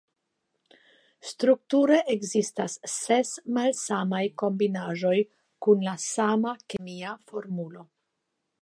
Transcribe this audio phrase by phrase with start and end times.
[1.31, 5.15] Strukture ekzistas ses malsamaj kombinaĵoj
[5.67, 7.89] kun la sama kemia formulo.